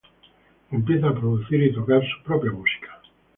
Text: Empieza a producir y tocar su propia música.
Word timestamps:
Empieza 0.71 1.09
a 1.09 1.13
producir 1.13 1.61
y 1.61 1.71
tocar 1.75 2.01
su 2.03 2.23
propia 2.23 2.51
música. 2.51 2.99